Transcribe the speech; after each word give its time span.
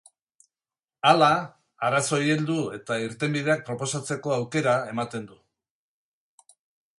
Hala, 1.09 1.27
arazoei 1.89 2.23
heldu 2.35 2.55
eta 2.77 2.97
irtenbideak 3.09 3.61
proposatzeko 3.69 4.35
aukera 4.39 4.75
ematen 4.95 5.29
du. 5.35 5.39